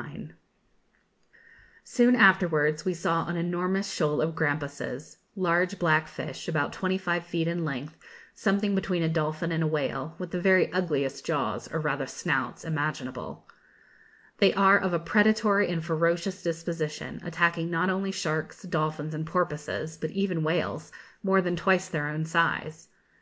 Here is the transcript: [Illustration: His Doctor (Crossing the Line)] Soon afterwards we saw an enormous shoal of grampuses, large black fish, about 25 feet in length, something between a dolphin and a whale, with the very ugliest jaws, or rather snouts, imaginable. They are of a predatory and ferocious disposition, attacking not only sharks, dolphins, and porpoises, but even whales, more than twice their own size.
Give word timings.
[Illustration: 0.00 0.22
His 0.24 0.30
Doctor 0.30 1.28
(Crossing 1.28 1.60
the 1.60 1.72
Line)] 1.76 1.84
Soon 1.84 2.16
afterwards 2.26 2.84
we 2.86 2.94
saw 2.94 3.26
an 3.28 3.36
enormous 3.36 3.92
shoal 3.92 4.22
of 4.22 4.34
grampuses, 4.34 5.16
large 5.36 5.78
black 5.78 6.08
fish, 6.08 6.48
about 6.48 6.72
25 6.72 7.26
feet 7.26 7.46
in 7.46 7.66
length, 7.66 7.98
something 8.34 8.74
between 8.74 9.02
a 9.02 9.10
dolphin 9.10 9.52
and 9.52 9.62
a 9.62 9.66
whale, 9.66 10.14
with 10.18 10.30
the 10.30 10.40
very 10.40 10.72
ugliest 10.72 11.26
jaws, 11.26 11.68
or 11.70 11.80
rather 11.80 12.06
snouts, 12.06 12.64
imaginable. 12.64 13.46
They 14.38 14.54
are 14.54 14.78
of 14.78 14.94
a 14.94 14.98
predatory 14.98 15.68
and 15.70 15.84
ferocious 15.84 16.42
disposition, 16.42 17.20
attacking 17.22 17.70
not 17.70 17.90
only 17.90 18.10
sharks, 18.10 18.62
dolphins, 18.62 19.12
and 19.12 19.26
porpoises, 19.26 19.98
but 19.98 20.12
even 20.12 20.42
whales, 20.42 20.90
more 21.22 21.42
than 21.42 21.56
twice 21.56 21.88
their 21.88 22.08
own 22.08 22.24
size. 22.24 22.88